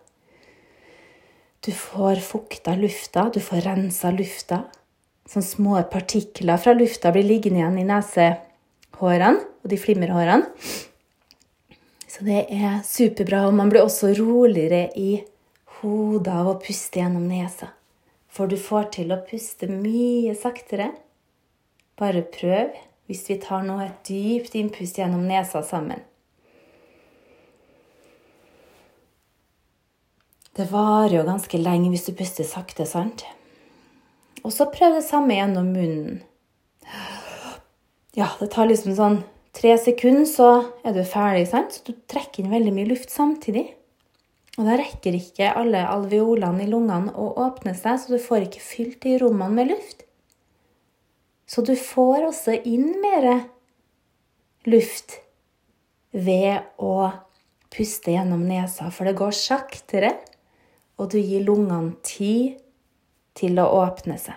Du 1.65 1.71
får 1.75 2.15
fukta 2.23 2.75
lufta, 2.75 3.31
du 3.33 3.39
får 3.43 3.65
rensa 3.65 4.11
lufta. 4.15 4.63
Sånne 5.29 5.45
små 5.45 5.81
partikler 5.91 6.57
fra 6.57 6.73
lufta 6.73 7.11
blir 7.13 7.27
liggende 7.27 7.59
igjen 7.59 7.81
i 7.81 7.87
nesehårene 7.89 9.43
og 9.43 9.67
de 9.69 9.77
flimmerhårene. 9.77 10.47
Så 12.09 12.25
det 12.25 12.45
er 12.49 12.79
superbra. 12.87 13.45
Og 13.47 13.57
man 13.59 13.69
blir 13.69 13.85
også 13.85 14.13
roligere 14.17 14.87
i 14.97 15.19
hodet 15.79 16.33
av 16.33 16.49
å 16.49 16.57
puste 16.63 17.03
gjennom 17.03 17.27
nesa. 17.29 17.69
For 18.29 18.49
du 18.49 18.57
får 18.59 18.89
til 18.95 19.13
å 19.13 19.21
puste 19.27 19.69
mye 19.69 20.33
saktere. 20.37 20.93
Bare 21.99 22.23
prøv 22.23 22.73
hvis 23.09 23.25
vi 23.29 23.39
tar 23.41 23.63
nå 23.67 23.79
et 23.83 23.99
dypt 24.07 24.55
innpust 24.55 24.99
gjennom 25.01 25.27
nesa 25.27 25.61
sammen. 25.65 26.01
Det 30.57 30.65
varer 30.71 31.19
jo 31.19 31.27
ganske 31.27 31.61
lenge 31.61 31.91
hvis 31.93 32.07
du 32.09 32.13
puster 32.17 32.47
sakte, 32.47 32.87
sant? 32.89 33.25
Og 34.43 34.53
så 34.55 34.69
prøv 34.71 34.97
det 34.97 35.05
samme 35.07 35.35
gjennom 35.37 35.69
munnen. 35.75 36.21
Ja, 38.17 38.31
det 38.39 38.49
tar 38.53 38.69
liksom 38.69 38.95
sånn 38.97 39.19
tre 39.55 39.75
sekunder, 39.79 40.25
så 40.27 40.49
er 40.83 40.95
du 40.95 41.03
ferdig, 41.07 41.45
sant? 41.51 41.75
Så 41.75 41.91
du 41.91 41.99
trekker 42.09 42.43
inn 42.43 42.53
veldig 42.53 42.73
mye 42.75 42.89
luft 42.89 43.13
samtidig. 43.13 43.67
Og 44.57 44.65
da 44.67 44.75
rekker 44.79 45.15
ikke 45.15 45.53
alle 45.55 45.85
alveolene 45.87 46.65
i 46.65 46.69
lungene 46.71 47.13
å 47.15 47.29
åpne 47.45 47.75
seg, 47.77 48.01
så 48.01 48.15
du 48.15 48.19
får 48.19 48.47
ikke 48.47 48.63
fylt 48.63 48.99
de 49.05 49.15
rommene 49.21 49.55
med 49.55 49.71
luft. 49.71 50.03
Så 51.49 51.63
du 51.65 51.75
får 51.79 52.27
også 52.27 52.57
inn 52.67 52.97
mer 53.01 53.29
luft 54.69 55.21
ved 56.11 56.65
å 56.81 57.11
puste 57.73 58.13
gjennom 58.13 58.43
nesa, 58.49 58.89
for 58.91 59.07
det 59.07 59.15
går 59.17 59.33
saktere, 59.37 60.11
og 60.99 61.09
du 61.13 61.17
gir 61.17 61.45
lungene 61.47 61.95
tid 62.03 62.59
til 63.39 63.59
å 63.61 63.69
åpne 63.79 64.17
seg. 64.19 64.35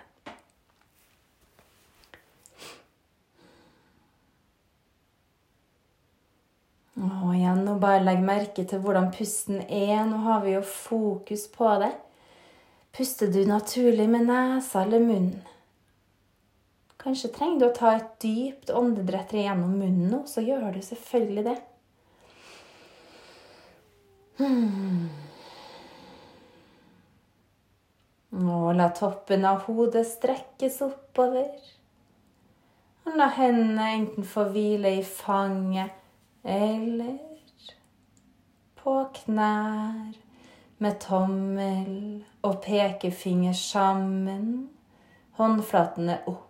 Og 7.02 7.32
igjen, 7.34 7.64
nå 7.66 7.74
bare 7.82 8.04
legg 8.04 8.20
merke 8.22 8.62
til 8.68 8.82
hvordan 8.82 9.10
pusten 9.14 9.62
er. 9.64 10.04
Nå 10.06 10.20
har 10.26 10.44
vi 10.44 10.54
jo 10.54 10.62
fokus 10.62 11.48
på 11.50 11.70
det. 11.82 11.90
Puster 12.94 13.32
du 13.32 13.40
naturlig 13.48 14.06
med 14.12 14.28
nesa 14.28 14.84
eller 14.84 15.02
munnen? 15.02 15.40
Kanskje 17.02 17.32
trenger 17.34 17.58
du 17.58 17.66
å 17.66 17.74
ta 17.74 17.96
et 17.96 18.10
dypt 18.22 18.70
åndedrett 18.70 19.32
gjennom 19.34 19.72
munnen 19.74 20.12
nå, 20.12 20.20
så 20.30 20.44
gjør 20.44 20.68
du 20.76 20.82
selvfølgelig 20.86 21.46
det. 21.48 21.56
Hmm. 24.38 25.08
Og 28.32 28.70
la 28.78 28.88
toppen 28.96 29.44
av 29.44 29.66
hodet 29.66 30.06
strekkes 30.08 30.80
oppover. 30.86 31.50
Og 33.04 33.18
la 33.18 33.28
hendene 33.36 33.90
enten 33.98 34.24
få 34.24 34.46
hvile 34.54 34.94
i 35.00 35.02
fanget 35.04 35.98
eller 36.42 37.18
på 38.82 38.94
knær 39.14 40.16
med 40.82 40.96
tommel 41.04 42.24
og 42.42 42.56
pekefinger 42.64 43.54
sammen, 43.54 44.48
håndflatene 45.38 46.16
opp. 46.26 46.48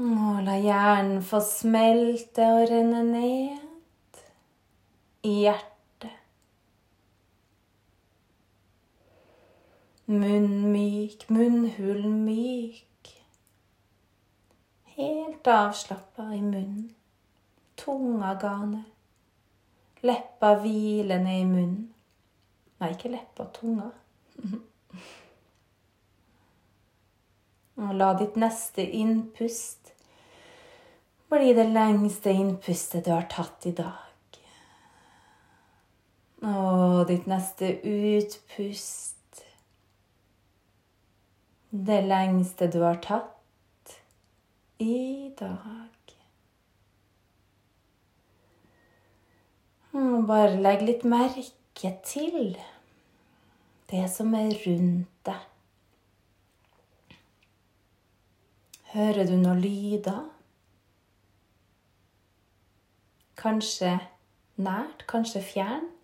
Og 0.00 0.42
la 0.44 0.58
hjernen 0.60 1.24
få 1.24 1.40
smelte 1.44 2.44
og 2.58 2.66
renne 2.72 3.02
ned 3.06 3.59
i 5.22 5.32
hjertet. 5.42 6.16
Munn 10.06 10.72
myk, 10.72 11.28
munnhull 11.28 12.08
myk. 12.08 13.12
Helt 14.96 15.46
avslappa 15.46 16.30
i 16.34 16.40
munnen. 16.42 16.94
Tunga 17.74 18.34
gane. 18.40 18.82
Leppa 20.02 20.54
hvilende 20.60 21.38
i 21.38 21.44
munnen. 21.44 21.86
Nei, 22.80 22.92
ikke 22.94 23.12
leppa, 23.12 23.46
tunga. 23.52 23.90
Og 27.80 27.96
la 27.96 28.12
ditt 28.16 28.36
neste 28.40 28.84
innpust 28.84 29.80
bli 31.30 31.52
det 31.54 31.68
lengste 31.70 32.30
innpustet 32.30 33.04
du 33.04 33.12
har 33.14 33.28
tatt 33.30 33.66
i 33.66 33.72
dag. 33.72 34.09
Og 36.40 37.08
ditt 37.08 37.26
neste 37.28 37.74
utpust 37.84 39.42
det 41.70 42.00
lengste 42.02 42.70
du 42.72 42.80
har 42.82 42.98
tatt 43.04 43.94
i 44.80 45.30
dag. 45.38 46.14
Og 49.92 50.26
bare 50.26 50.56
legg 50.64 50.82
litt 50.86 51.04
merke 51.04 51.92
til 52.06 52.56
det 53.90 54.02
som 54.10 54.34
er 54.38 54.54
rundt 54.64 55.08
deg. 55.28 55.46
Hører 58.90 59.28
du 59.28 59.36
noen 59.38 59.60
lyder? 59.62 60.24
Kanskje 63.38 63.98
nært, 64.58 65.06
kanskje 65.10 65.42
fjernt. 65.44 65.99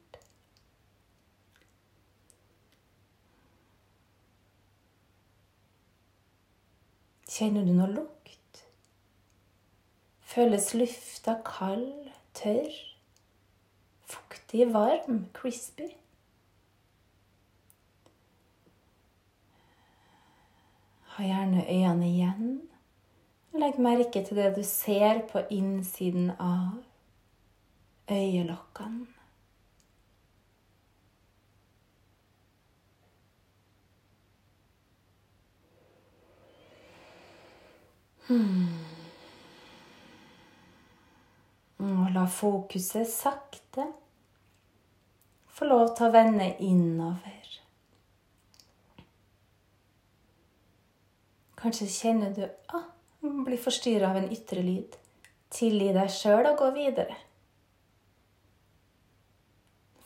Kjenner 7.36 7.66
du 7.68 7.72
noe 7.76 7.90
lukt? 7.92 8.60
Føles 10.24 10.70
lufta 10.72 11.34
kald, 11.44 12.06
tørr, 12.38 12.78
fuktig, 14.08 14.62
varm, 14.72 15.18
crispy? 15.36 15.90
Ha 21.16 21.26
gjerne 21.28 21.66
øynene 21.66 22.08
igjen. 22.08 22.56
Legg 23.60 23.82
merke 23.84 24.24
til 24.24 24.40
det 24.40 24.54
du 24.56 24.62
ser 24.64 25.20
på 25.28 25.44
innsiden 25.52 26.32
av 26.40 26.80
øyelokkene. 28.08 29.15
Hmm. 38.26 38.66
Og 41.78 42.10
la 42.14 42.24
fokuset 42.26 43.06
sakte 43.10 43.84
få 45.56 45.68
lov 45.68 45.92
til 45.96 46.08
å 46.08 46.12
vende 46.14 46.48
innover. 46.64 47.52
Kanskje 51.56 51.86
kjenner 51.88 52.34
du 52.36 52.42
ah, 52.76 52.90
blir 53.22 53.60
forstyrra 53.60 54.10
av 54.10 54.20
en 54.20 54.32
ytre 54.34 54.64
lyd. 54.64 54.98
Tilgi 55.52 55.92
deg 55.96 56.10
sjøl 56.12 56.50
og 56.50 56.58
gå 56.60 56.72
videre. 56.76 57.16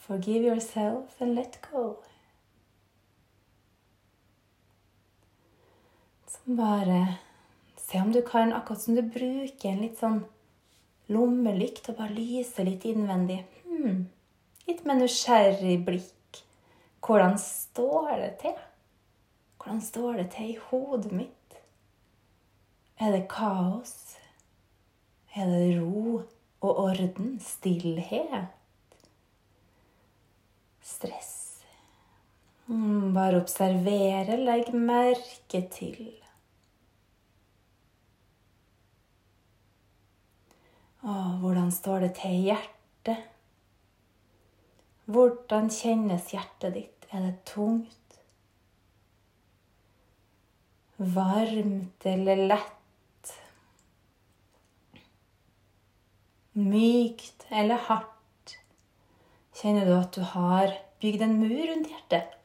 Forgive 0.04 0.52
yourself 0.52 1.20
and 1.22 1.34
let 1.38 1.58
go. 1.70 1.96
Som 6.30 6.56
bare 6.58 7.02
se 7.90 8.00
om 8.00 8.12
du 8.14 8.20
kan, 8.22 8.52
akkurat 8.54 8.82
som 8.82 8.94
du 8.94 9.02
bruker 9.02 9.72
en 9.72 9.82
litt 9.82 9.98
sånn 9.98 10.22
lommelykt 11.10 11.90
og 11.90 11.98
bare 11.98 12.14
lyse 12.14 12.62
litt 12.66 12.86
innvendig. 12.86 13.42
Hmm. 13.66 14.04
Litt 14.68 14.84
med 14.86 15.02
nysgjerrig 15.02 15.80
blikk. 15.88 16.42
Hvordan 17.02 17.34
står 17.42 18.12
det 18.20 18.30
til? 18.44 18.54
Hvordan 19.58 19.82
står 19.82 20.22
det 20.22 20.28
til 20.36 20.54
i 20.54 20.60
hodet 20.70 21.10
mitt? 21.10 21.58
Er 23.00 23.16
det 23.16 23.26
kaos? 23.32 24.14
Er 25.34 25.50
det 25.50 25.80
ro 25.80 26.22
og 26.60 26.82
orden? 26.86 27.36
Stillhet? 27.42 28.50
stress. 31.00 31.62
Mm, 32.66 33.14
bare 33.14 33.40
observere, 33.40 34.36
legg 34.36 34.72
merke 34.74 35.62
til. 35.72 36.19
Å, 41.00 41.12
hvordan 41.40 41.70
står 41.72 42.02
det 42.04 42.10
til 42.18 42.34
i 42.36 42.48
hjertet? 42.50 43.22
Hvordan 45.10 45.70
kjennes 45.72 46.26
hjertet 46.34 46.74
ditt? 46.76 47.06
Er 47.10 47.24
det 47.24 47.38
tungt? 47.48 48.18
Varmt 51.00 52.04
eller 52.04 52.44
lett? 52.52 53.32
Mykt 56.52 57.48
eller 57.48 57.80
hardt? 57.88 58.58
Kjenner 59.56 59.88
du 59.88 59.96
at 59.96 60.12
du 60.12 60.20
har 60.36 60.76
bygd 61.00 61.24
en 61.24 61.36
mur 61.40 61.64
rundt 61.72 61.88
hjertet? 61.88 62.36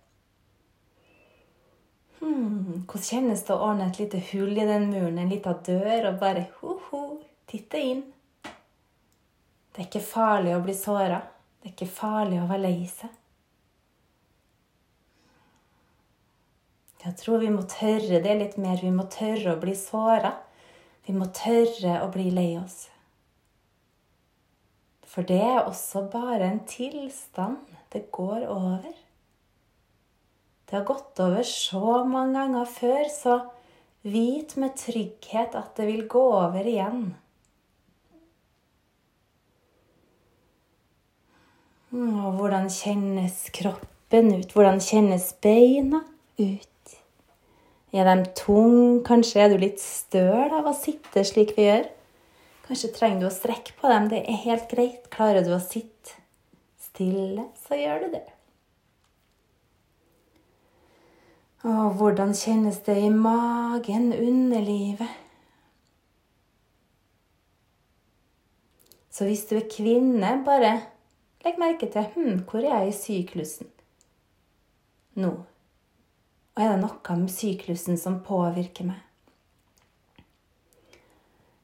hmm, 2.23 2.87
Hvordan 2.87 3.07
kjennes 3.11 3.43
det 3.43 3.55
å 3.59 3.61
ordne 3.67 3.91
et 3.91 3.99
lite 3.99 4.23
hull 4.31 4.55
i 4.55 4.71
den 4.71 4.89
muren, 4.95 5.19
en 5.19 5.31
liten 5.35 5.63
dør, 5.67 6.13
og 6.13 6.21
bare 6.23 6.47
ho-ho, 6.61 7.05
titte 7.51 7.83
inn? 7.83 8.05
Det 9.75 9.81
er 9.81 9.87
ikke 9.89 10.07
farlig 10.07 10.53
å 10.55 10.63
bli 10.63 10.73
såra. 10.77 11.19
Det 11.59 11.67
er 11.67 11.73
ikke 11.73 11.91
farlig 11.91 12.37
å 12.39 12.47
være 12.47 12.63
lei 12.63 12.85
seg. 12.87 13.11
Jeg 17.03 17.17
tror 17.19 17.41
vi 17.43 17.51
må 17.53 17.65
tørre 17.69 18.21
det 18.23 18.35
litt 18.39 18.55
mer. 18.57 18.79
Vi 18.81 18.89
må 18.95 19.03
tørre 19.11 19.51
å 19.53 19.59
bli 19.61 19.75
såra. 19.77 20.31
Vi 21.05 21.13
må 21.13 21.27
tørre 21.35 21.99
å 22.01 22.07
bli 22.13 22.29
lei 22.33 22.53
oss. 22.57 22.85
For 25.03 25.27
det 25.27 25.41
er 25.43 25.67
også 25.67 26.05
bare 26.13 26.47
en 26.47 26.63
tilstand. 26.71 27.59
Det 27.91 28.07
går 28.15 28.47
over. 28.47 28.95
Det 30.65 30.79
har 30.79 30.87
gått 30.87 31.19
over 31.19 31.43
så 31.43 31.99
mange 32.07 32.39
ganger 32.39 32.71
før, 32.79 33.03
så 33.11 33.35
vit 34.07 34.55
med 34.57 34.79
trygghet 34.79 35.53
at 35.59 35.75
det 35.77 35.91
vil 35.91 36.07
gå 36.09 36.23
over 36.39 36.63
igjen. 36.63 37.11
Og 41.95 42.35
hvordan 42.35 42.67
kjennes 42.71 43.45
kroppen 43.55 44.33
ut? 44.35 44.51
Hvordan 44.51 44.81
kjennes 44.83 45.29
beina 45.43 46.01
ut? 46.35 46.95
Er 47.95 48.09
de 48.09 48.15
tunge? 48.35 48.99
Kanskje 49.07 49.45
er 49.45 49.53
du 49.53 49.61
litt 49.61 49.79
støl 49.79 50.51
av 50.51 50.67
å 50.67 50.75
sitte 50.75 51.23
slik 51.23 51.53
vi 51.55 51.69
gjør? 51.69 51.85
Kanskje 52.67 52.91
trenger 52.97 53.23
du 53.23 53.29
å 53.29 53.33
strekke 53.33 53.77
på 53.79 53.87
dem. 53.87 54.09
Det 54.11 54.25
er 54.25 54.41
helt 54.43 54.67
greit. 54.71 55.05
Klarer 55.13 55.45
du 55.45 55.53
å 55.55 55.61
sitte 55.63 56.17
stille, 56.83 57.45
så 57.63 57.77
gjør 57.79 58.03
du 58.03 58.15
det. 58.17 58.25
Og 61.65 61.95
hvordan 61.97 62.35
kjennes 62.37 62.81
det 62.85 62.97
i 63.01 63.13
magen, 63.13 64.11
underlivet? 64.13 65.21
Så 69.15 69.29
hvis 69.29 69.45
du 69.47 69.55
er 69.55 69.69
kvinne, 69.71 70.33
bare 70.43 70.73
legg 71.45 71.59
merke 71.61 71.89
til 71.93 72.07
hm, 72.15 72.43
hvor 72.49 72.63
er 72.63 72.85
jeg 72.85 72.91
i 72.91 72.99
syklusen 72.99 73.69
nå? 75.15 75.31
Og 76.55 76.63
er 76.63 76.71
det 76.71 76.79
noe 76.81 77.17
med 77.19 77.31
syklusen 77.31 77.99
som 77.99 78.21
påvirker 78.25 78.87
meg? 78.87 79.01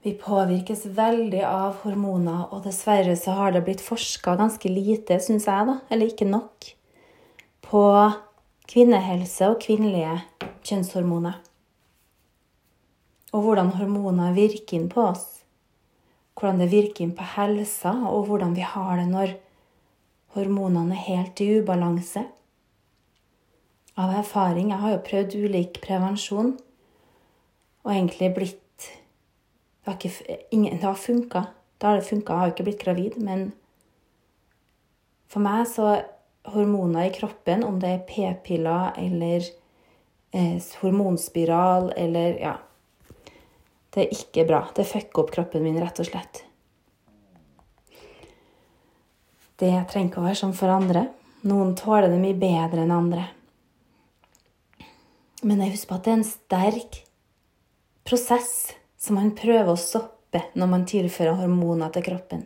Vi 0.02 0.16
påvirkes 0.18 0.88
veldig 0.98 1.44
av 1.46 1.84
hormoner, 1.84 2.48
og 2.50 2.64
dessverre 2.66 3.14
så 3.20 3.36
har 3.38 3.54
det 3.54 3.62
blitt 3.68 3.84
forska 3.86 4.34
ganske 4.40 4.70
lite, 4.72 5.20
syns 5.22 5.46
jeg, 5.46 5.68
da, 5.68 5.76
eller 5.94 6.10
ikke 6.10 6.26
nok, 6.26 6.72
på 7.62 7.84
kvinnehelse 8.72 9.52
og 9.52 9.60
kvinnelige 9.62 10.16
kjønnshormoner. 10.66 11.38
Og 13.32 13.46
hvordan 13.46 13.70
hormoner 13.78 14.34
virker 14.36 14.80
inn 14.80 14.90
på 14.92 15.06
oss. 15.12 15.28
Hvordan 16.34 16.64
det 16.64 16.72
virker 16.74 17.06
inn 17.06 17.14
på 17.16 17.28
helsa, 17.36 17.94
og 18.10 18.26
hvordan 18.32 18.58
vi 18.58 18.66
har 18.66 18.98
det 18.98 19.08
når 19.12 19.38
hormonene 20.36 20.96
er 20.96 21.08
helt 21.08 21.42
i 21.44 21.50
ubalanse 21.60 22.24
av 24.00 24.14
erfaring. 24.16 24.72
Jeg 24.72 24.84
har 24.84 24.94
jo 24.94 25.06
prøvd 25.08 25.38
ulik 25.46 25.82
prevensjon 25.84 26.54
og 27.82 27.94
egentlig 27.94 28.34
blitt 28.36 28.58
Det 29.82 29.90
har, 29.90 29.96
ikke, 29.98 30.38
ingen, 30.54 30.78
det 30.78 30.86
har 30.86 30.98
funka. 31.00 31.40
Da 31.82 31.88
har 31.88 31.96
det 31.98 32.06
funka. 32.06 32.34
Jeg 32.34 32.40
har 32.40 32.52
ikke 32.52 32.66
blitt 32.68 32.84
gravid, 32.84 33.16
men 33.18 33.48
for 35.26 35.42
meg 35.42 35.64
så 35.66 35.96
hormoner 36.54 37.08
i 37.08 37.14
kroppen, 37.16 37.64
om 37.66 37.80
det 37.82 37.90
er 37.90 38.04
p-piller 38.06 39.00
eller 39.02 39.48
eh, 40.38 40.62
hormonspiral 40.84 41.94
eller 41.98 42.38
Ja. 42.44 42.60
Det 43.92 44.06
er 44.06 44.14
ikke 44.16 44.46
bra. 44.48 44.62
Det 44.76 44.86
fucker 44.88 45.26
opp 45.26 45.34
kroppen 45.34 45.66
min, 45.66 45.82
rett 45.82 46.00
og 46.00 46.08
slett. 46.08 46.46
Det 49.62 49.70
trenger 49.92 50.10
ikke 50.10 50.22
å 50.24 50.26
være 50.26 50.40
sånn 50.40 50.58
for 50.58 50.74
andre. 50.74 51.06
Noen 51.46 51.76
tåler 51.78 52.10
det 52.10 52.18
mye 52.22 52.38
bedre 52.38 52.82
enn 52.82 52.94
andre. 52.96 53.28
Men 55.46 55.62
jeg 55.62 55.76
husker 55.76 55.92
på 55.92 56.00
at 56.00 56.08
det 56.08 56.12
er 56.12 56.20
en 56.20 56.26
sterk 56.26 56.98
prosess 58.06 58.52
som 59.02 59.18
man 59.18 59.36
prøver 59.38 59.70
å 59.70 59.80
stoppe 59.80 60.42
når 60.58 60.72
man 60.74 60.88
tilfører 60.90 61.38
hormoner 61.44 61.94
til 61.94 62.06
kroppen. 62.10 62.44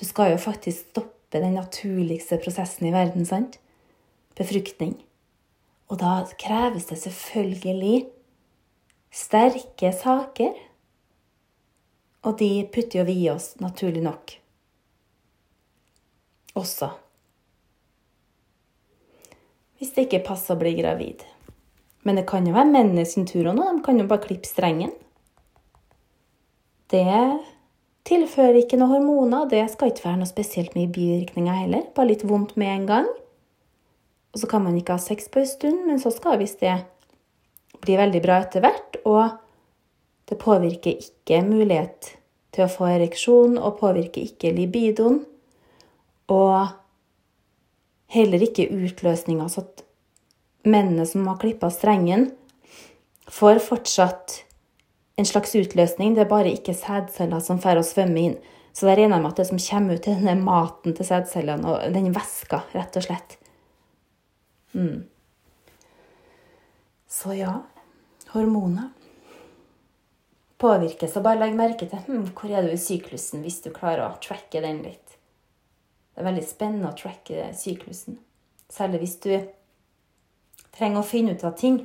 Du 0.00 0.04
skal 0.08 0.32
jo 0.32 0.40
faktisk 0.40 0.94
stoppe 0.94 1.42
den 1.42 1.56
naturligste 1.58 2.40
prosessen 2.40 2.88
i 2.88 2.94
verden, 2.94 3.28
sant? 3.28 3.58
Befruktning. 4.38 4.96
Og 5.92 6.00
da 6.00 6.22
kreves 6.40 6.88
det 6.88 7.00
selvfølgelig 7.04 8.06
sterke 9.12 9.92
saker. 9.92 10.56
Og 12.24 12.36
de 12.40 12.52
putter 12.72 13.02
jo 13.02 13.08
vi 13.08 13.22
i 13.24 13.32
oss, 13.32 13.54
naturlig 13.60 14.04
nok. 14.04 14.38
Også. 16.56 16.88
Hvis 19.78 19.92
det 19.94 20.08
ikke 20.08 20.24
passer 20.30 20.56
å 20.56 20.60
bli 20.60 20.72
gravid. 20.78 21.22
Men 22.06 22.18
det 22.18 22.26
kan 22.30 22.46
jo 22.46 22.54
være 22.56 22.70
mennenes 22.72 23.14
tur 23.28 23.50
òg 23.50 23.58
nå. 23.58 23.68
De 23.76 23.84
kan 23.84 24.00
jo 24.00 24.08
bare 24.08 24.24
klippe 24.24 24.48
strengen. 24.48 24.94
Det 26.88 27.04
tilfører 28.08 28.62
ikke 28.62 28.78
noe 28.80 28.94
hormoner. 28.94 29.48
Det 29.50 29.64
skal 29.74 29.92
ikke 29.92 30.06
være 30.06 30.20
noe 30.22 30.30
spesielt 30.30 30.76
mye 30.78 30.90
bivirkninger 30.90 31.62
heller. 31.62 31.88
Bare 31.94 32.12
litt 32.12 32.24
vondt 32.26 32.56
med 32.60 32.72
en 32.74 32.86
gang. 32.88 33.10
Og 34.32 34.42
så 34.42 34.48
kan 34.50 34.64
man 34.64 34.76
ikke 34.78 34.96
ha 34.96 35.02
sex 35.02 35.28
på 35.32 35.42
en 35.42 35.50
stund, 35.50 35.84
men 35.88 36.00
så 36.00 36.12
skal 36.14 36.40
visst 36.40 36.62
det 36.64 36.74
bli 37.82 37.96
veldig 37.98 38.22
bra 38.24 38.40
etter 38.44 38.64
hvert. 38.64 38.98
Og 39.08 39.36
det 40.28 40.40
påvirker 40.40 40.96
ikke 40.96 41.42
mulighet 41.46 42.14
til 42.54 42.64
å 42.64 42.72
få 42.72 42.88
ereksjon, 42.96 43.56
og 43.60 43.78
påvirker 43.80 44.24
ikke 44.24 44.54
libidoen. 44.56 45.22
Og 46.32 46.68
heller 48.12 48.44
ikke 48.44 48.68
utløsninga, 48.72 49.48
så 49.52 49.64
at 49.64 49.84
mennene 50.68 51.06
som 51.08 51.26
har 51.28 51.40
klippa 51.40 51.70
strengen, 51.72 52.30
får 53.28 53.60
fortsatt 53.64 54.42
en 55.20 55.28
slags 55.28 55.54
utløsning. 55.58 56.14
Det 56.14 56.24
er 56.24 56.30
bare 56.30 56.52
ikke 56.52 56.76
sædceller 56.76 57.42
som 57.44 57.60
får 57.60 57.80
å 57.80 57.86
svømme 57.86 58.24
inn. 58.24 58.38
Så 58.72 58.86
det 58.86 58.98
regner 58.98 59.18
jeg 59.18 59.24
med 59.24 59.32
at 59.32 59.40
det 59.40 59.48
som 59.48 59.60
kommer 59.64 59.98
ut, 59.98 60.06
er 60.06 60.20
denne 60.20 60.36
maten 60.44 60.94
til 60.94 61.08
sædcellene 61.08 61.72
og 61.72 61.96
den 61.96 62.12
væska, 62.14 62.62
rett 62.76 63.00
og 63.00 63.08
slett. 63.08 63.38
Mm. 64.76 65.08
Så 67.08 67.34
ja, 67.34 67.56
hormoner 68.34 68.92
påvirkes. 70.58 71.16
Og 71.16 71.24
bare 71.26 71.40
legg 71.42 71.56
merke 71.58 71.88
til 71.88 72.02
hm, 72.06 72.30
hvor 72.36 72.52
er 72.52 72.66
du 72.66 72.72
i 72.74 72.80
syklusen, 72.80 73.42
hvis 73.44 73.62
du 73.64 73.70
klarer 73.74 74.06
å 74.08 74.18
tracke 74.22 74.62
den 74.64 74.82
litt. 74.86 75.07
Det 76.18 76.24
er 76.24 76.32
veldig 76.32 76.48
spennende 76.48 76.88
å 76.90 76.96
tracke 76.98 77.44
syklusen. 77.54 78.16
Særlig 78.66 78.98
hvis 79.04 79.12
du 79.22 79.34
trenger 80.74 80.98
å 80.98 81.06
finne 81.06 81.36
ut 81.38 81.44
av 81.46 81.52
ting. 81.54 81.76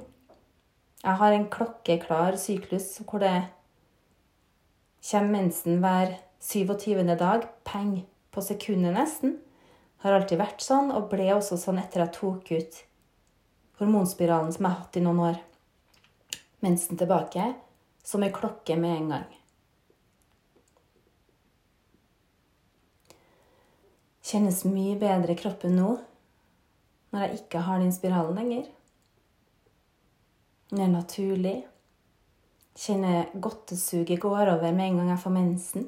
Jeg 1.03 1.19
har 1.19 1.35
en 1.35 1.45
klokkeklar 1.53 2.39
syklus 2.41 2.87
hvor 3.03 3.21
det 3.21 3.35
kommer 5.05 5.35
mensen 5.35 5.77
hver 5.85 6.15
27. 6.41 7.03
dag. 7.13 7.45
Peng 7.61 8.07
på 8.33 8.41
sekundet, 8.41 8.97
nesten. 8.97 9.37
Har 10.01 10.17
alltid 10.17 10.41
vært 10.41 10.65
sånn, 10.65 10.89
og 10.89 11.11
ble 11.13 11.29
også 11.35 11.61
sånn 11.61 11.83
etter 11.83 12.01
jeg 12.01 12.15
tok 12.17 12.49
ut 12.57 12.81
hormonspiralen 13.83 14.49
som 14.49 14.65
jeg 14.65 14.71
har 14.71 14.81
hatt 14.81 14.97
i 14.97 15.05
noen 15.05 15.23
år. 15.29 15.39
Mensen 16.65 16.97
tilbake 16.97 17.51
som 18.01 18.25
ei 18.25 18.33
klokke 18.33 18.81
med 18.81 18.97
en 18.97 19.13
gang. 19.13 19.42
Kjennes 24.23 24.63
mye 24.63 24.95
bedre 24.99 25.35
i 25.35 25.39
kroppen 25.39 25.75
nå 25.75 25.97
når 27.13 27.25
jeg 27.25 27.41
ikke 27.43 27.61
har 27.67 27.81
den 27.81 27.91
spiralen 27.93 28.37
lenger. 28.39 28.63
Den 30.71 30.81
er 30.81 30.89
naturlig. 30.89 31.57
Kjenner 32.73 33.29
godtesuget 33.37 34.17
går 34.23 34.49
over 34.55 34.71
med 34.71 34.87
en 34.87 34.97
gang 34.97 35.11
jeg 35.11 35.21
får 35.21 35.35
mensen. 35.35 35.85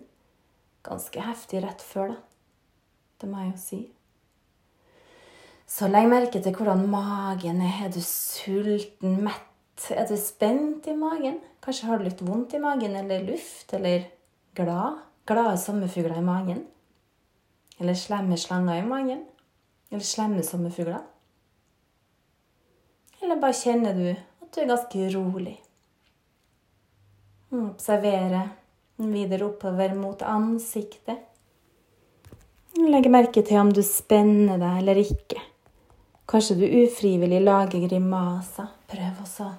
Ganske 0.85 1.23
heftig 1.25 1.63
rett 1.63 1.81
før, 1.81 2.13
da. 2.13 2.19
Det 3.21 3.29
må 3.31 3.41
jeg 3.41 3.53
jo 3.53 3.61
si. 3.63 3.79
Så 5.65 5.89
legg 5.89 6.11
merke 6.11 6.43
til 6.43 6.53
hvordan 6.53 6.85
magen 6.91 7.63
er. 7.65 7.87
Er 7.87 7.95
du 7.95 8.01
sulten, 8.05 9.17
mett? 9.25 9.89
Er 9.89 10.05
du 10.05 10.13
spent 10.19 10.85
i 10.91 10.93
magen? 10.95 11.39
Kanskje 11.63 11.89
har 11.89 11.97
du 11.97 12.05
litt 12.05 12.21
vondt 12.21 12.53
i 12.53 12.61
magen 12.61 12.93
eller 12.99 13.25
luft, 13.25 13.73
eller 13.73 14.05
glad? 14.55 15.01
Glade 15.25 15.57
sommerfugler 15.57 16.19
i 16.19 16.25
magen? 16.29 16.61
Eller 17.79 17.97
slemme 17.99 18.37
slanger 18.37 18.79
i 18.79 18.87
magen? 18.87 19.25
Eller 19.91 20.03
slemme 20.03 20.43
sommerfugler? 20.43 21.03
Eller 23.21 23.41
bare 23.41 23.57
kjenner 23.57 23.95
du 23.97 24.09
at 24.11 24.51
du 24.53 24.61
er 24.61 24.69
ganske 24.69 25.09
rolig. 25.15 25.55
Observere 27.55 28.43
videre 28.97 29.49
oppover 29.49 29.95
mot 29.95 30.21
ansiktet. 30.21 31.19
Legg 32.75 33.07
merke 33.11 33.43
til 33.45 33.61
om 33.61 33.71
du 33.71 33.81
spenner 33.85 34.59
deg 34.59 34.81
eller 34.81 34.99
ikke. 34.99 35.41
Kanskje 36.27 36.57
du 36.59 36.65
ufrivillig 36.65 37.41
lager 37.43 37.87
grimaser. 37.87 38.67
prøv 38.87 39.21
også 39.21 39.51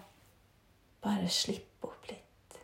bare 1.02 1.28
slippe 1.30 1.86
opp 1.86 2.08
litt. 2.10 2.58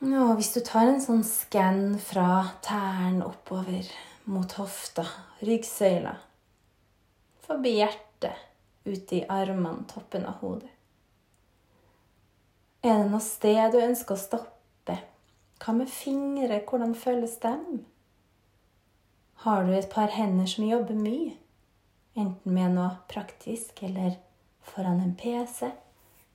Og 0.00 0.38
hvis 0.38 0.54
du 0.54 0.62
tar 0.64 0.88
en 0.88 1.02
sånn 1.04 1.20
skann 1.28 1.98
fra 2.00 2.54
tærne 2.64 3.26
oppover 3.26 3.84
mot 4.32 4.54
hofta, 4.56 5.04
ryggsøyla, 5.44 6.14
forbi 7.44 7.74
hjertet, 7.76 8.38
ut 8.88 9.12
i 9.12 9.20
armene, 9.28 9.84
toppen 9.92 10.24
av 10.24 10.40
hodet 10.40 10.70
Er 12.80 13.02
det 13.02 13.10
noe 13.12 13.20
sted 13.20 13.76
du 13.76 13.78
ønsker 13.82 14.16
å 14.16 14.22
stoppe? 14.24 14.96
Hva 15.60 15.76
med 15.76 15.92
fingre? 15.92 16.62
Hvordan 16.64 16.96
føles 16.96 17.36
dem? 17.44 17.84
Har 19.44 19.68
du 19.68 19.76
et 19.76 19.92
par 19.92 20.16
hender 20.16 20.48
som 20.48 20.64
jobber 20.64 20.96
mye? 20.96 21.36
Enten 22.16 22.56
med 22.56 22.72
noe 22.80 22.94
praktisk 23.12 23.84
eller 23.84 24.16
foran 24.64 25.04
en 25.04 25.12
PC. 25.12 25.74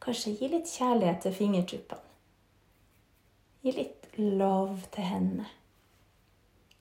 Kanskje 0.06 0.38
gi 0.38 0.54
litt 0.54 0.70
kjærlighet 0.70 1.26
til 1.26 1.40
fingertuppene. 1.42 2.05
Gi 3.66 3.72
litt 3.74 4.12
lov 4.22 4.84
til 4.94 5.08
hendene. 5.10 5.48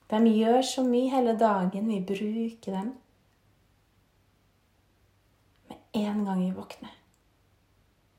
De 0.05 0.19
gjør 0.29 0.59
så 0.61 0.83
mye 0.85 1.09
hele 1.09 1.31
dagen. 1.33 1.87
Vi 1.89 1.95
bruker 2.05 2.75
dem. 2.75 2.91
Med 5.65 5.97
en 5.97 6.19
gang 6.27 6.43
vi 6.43 6.51
våkner 6.53 6.91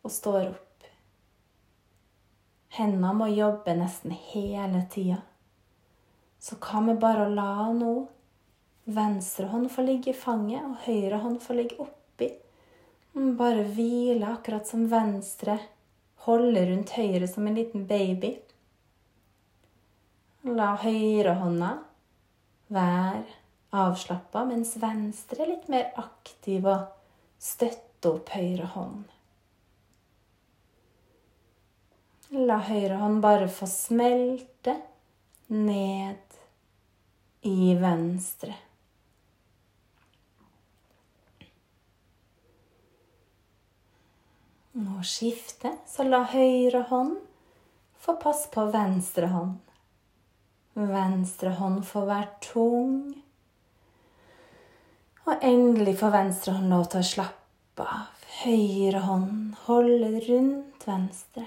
og 0.02 0.10
står 0.10 0.48
opp. 0.48 0.88
Hendene 2.74 3.12
må 3.14 3.28
jobbe 3.30 3.76
nesten 3.78 4.16
hele 4.32 4.82
tida. 4.90 5.20
Så 6.42 6.58
hva 6.58 6.82
med 6.88 6.98
bare 7.02 7.28
å 7.28 7.34
la 7.36 7.68
nå 7.74 7.92
venstre 8.98 9.46
hånd 9.50 9.70
få 9.70 9.86
ligge 9.86 10.10
i 10.10 10.18
fanget 10.18 10.66
og 10.66 10.82
høyre 10.88 11.22
hånd 11.22 11.38
få 11.42 11.54
ligge 11.58 11.78
oppi? 11.86 12.32
Bare 13.14 13.62
hvile 13.78 14.34
akkurat 14.34 14.66
som 14.66 14.88
venstre 14.90 15.56
holder 16.26 16.72
rundt 16.72 16.96
høyre 16.98 17.30
som 17.30 17.46
en 17.46 17.56
liten 17.62 17.86
baby. 17.86 18.34
La 20.46 20.76
høyrehånda 20.78 21.72
være 22.70 23.24
avslappa, 23.74 24.44
mens 24.46 24.76
venstre 24.78 25.42
er 25.42 25.48
litt 25.50 25.66
mer 25.72 25.88
aktiv 25.98 26.68
og 26.70 26.84
støtter 27.42 28.12
opp 28.12 28.30
høyre 28.30 28.68
hånd. 28.76 29.00
La 32.30 32.60
høyre 32.68 33.00
hånd 33.00 33.18
bare 33.24 33.50
få 33.50 33.66
smelte 33.66 34.76
ned 35.50 36.38
i 37.50 37.74
venstre. 37.82 38.54
Nå 44.78 45.02
skifte, 45.02 45.74
så 45.90 46.06
la 46.06 46.22
høyre 46.30 46.86
hånd 46.92 47.16
få 47.98 48.20
passe 48.22 48.52
på 48.54 48.70
venstre 48.70 49.34
hånd. 49.34 49.65
Venstre 50.76 51.54
hånd 51.56 51.80
får 51.88 52.04
være 52.04 52.32
tung. 52.44 52.96
Og 55.26 55.44
endelig 55.44 55.94
får 56.02 56.12
venstre 56.12 56.52
hånd 56.58 56.68
lov 56.68 56.84
til 56.92 57.00
å 57.00 57.08
slappe 57.10 57.86
av. 57.86 58.26
Høyre 58.42 59.00
hånd 59.06 59.54
holder 59.64 60.18
rundt 60.26 60.84
venstre. 60.84 61.46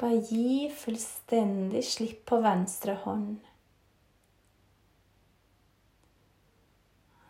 Bare 0.00 0.18
gi 0.26 0.66
fullstendig 0.74 1.84
slipp 1.86 2.26
på 2.26 2.40
venstre 2.42 2.98
hånd. 3.04 3.38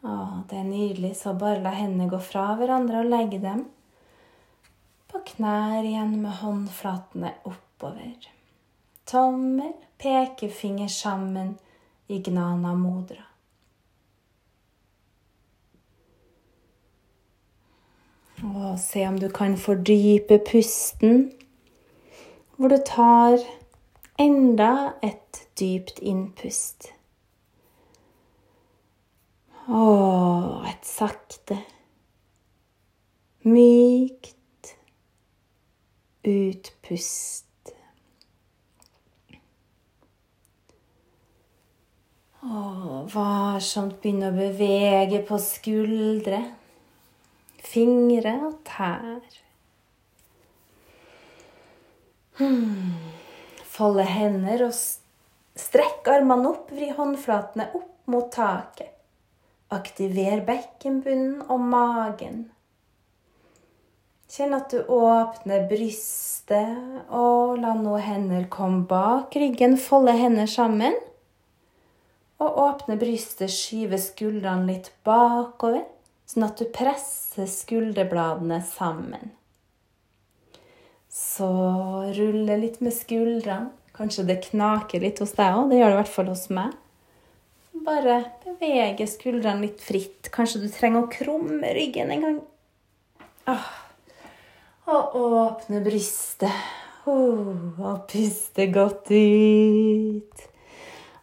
Å, 0.00 0.16
det 0.48 0.56
er 0.56 0.68
nydelig. 0.72 1.12
Så 1.20 1.36
bare 1.36 1.60
la 1.60 1.76
hendene 1.76 2.08
gå 2.08 2.24
fra 2.24 2.54
hverandre 2.56 3.04
og 3.04 3.12
legge 3.12 3.44
dem 3.44 3.66
på 5.10 5.20
knær 5.34 5.84
igjen 5.84 6.16
med 6.22 6.38
håndflatene 6.40 7.36
oppover 7.44 8.30
tommel, 9.10 9.72
pekefinger 9.98 10.88
sammen 10.88 11.58
i 12.08 12.22
gnana 12.22 12.74
modra. 12.74 13.26
Og 18.40 18.78
se 18.80 19.04
om 19.08 19.18
du 19.20 19.28
kan 19.28 19.58
fordype 19.58 20.38
pusten, 20.50 21.32
hvor 22.56 22.68
du 22.68 22.78
tar 22.86 23.38
enda 24.18 24.92
et 25.02 25.42
dypt 25.60 25.98
innpust. 25.98 26.88
Og 29.68 30.64
et 30.68 30.86
sakte, 30.86 31.58
mykt 33.44 34.74
utpust. 36.24 37.46
Og 42.40 43.14
varsomt 43.60 43.98
begynne 44.00 44.30
å 44.30 44.36
bevege 44.36 45.20
på 45.28 45.36
skuldre, 45.42 46.38
fingre 47.60 48.32
og 48.46 48.54
tær. 48.64 49.34
Folde 53.68 54.06
hender 54.08 54.64
og 54.64 54.72
strekk 55.60 56.08
armene 56.08 56.54
opp, 56.54 56.72
vri 56.72 56.88
håndflatene 56.96 57.68
opp 57.76 58.08
mot 58.08 58.30
taket. 58.32 58.96
Aktiver 59.70 60.40
bekkenbunnen 60.48 61.44
og 61.52 61.60
magen. 61.60 62.40
Kjenn 64.30 64.56
at 64.56 64.72
du 64.72 64.88
åpner 64.88 65.68
brystet, 65.68 66.80
og 67.12 67.60
la 67.60 67.76
nå 67.76 68.00
hender 68.00 68.48
komme 68.50 68.86
bak 68.88 69.36
ryggen. 69.36 69.76
Folde 69.76 70.16
hender 70.16 70.48
sammen. 70.50 70.96
Og 72.40 72.60
åpne 72.62 72.96
brystet, 73.00 73.52
skyve 73.52 73.98
skuldrene 74.00 74.68
litt 74.70 74.88
bakover, 75.04 75.84
sånn 76.30 76.46
at 76.46 76.60
du 76.60 76.70
presser 76.72 77.48
skulderbladene 77.50 78.62
sammen. 78.64 79.34
Så 81.10 81.50
rulle 82.16 82.56
litt 82.62 82.80
med 82.80 82.94
skuldrene. 82.96 83.74
Kanskje 84.00 84.24
det 84.24 84.38
knaker 84.46 85.02
litt 85.02 85.18
hos 85.20 85.34
deg 85.36 85.58
òg. 85.58 85.66
Det 85.68 85.80
gjør 85.80 85.90
det 85.90 85.96
i 85.96 85.98
hvert 85.98 86.12
fall 86.14 86.30
hos 86.30 86.46
meg. 86.56 86.76
Bare 87.84 88.16
bevege 88.44 89.04
skuldrene 89.10 89.66
litt 89.66 89.82
fritt. 89.84 90.30
Kanskje 90.32 90.62
du 90.62 90.68
trenger 90.72 91.04
å 91.04 91.10
krumme 91.12 91.72
ryggen 91.76 92.12
en 92.14 92.24
gang. 92.24 92.38
Åh. 93.52 93.66
Og 94.90 95.18
åpne 95.18 95.82
brystet. 95.84 96.70
Oh, 97.08 97.74
og 97.80 98.06
puste 98.10 98.66
godt 98.72 99.10
ut. 99.12 100.49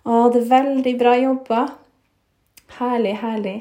Å, 0.08 0.30
det 0.32 0.46
er 0.46 0.52
veldig 0.54 0.94
bra 1.00 1.18
jobba. 1.20 1.66
Herlig, 2.78 3.18
herlig. 3.20 3.58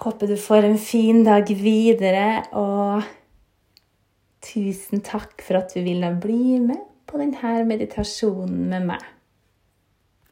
Håper 0.00 0.30
du 0.30 0.38
får 0.40 0.68
en 0.70 0.78
fin 0.80 1.20
dag 1.26 1.50
videre, 1.58 2.46
og 2.56 3.04
tusen 4.46 5.02
takk 5.04 5.42
for 5.44 5.60
at 5.60 5.74
du 5.74 5.82
ville 5.84 6.14
bli 6.22 6.56
med 6.64 6.80
på 7.08 7.20
denne 7.20 7.60
meditasjonen 7.68 8.68
med 8.72 8.88
meg. 8.94 9.04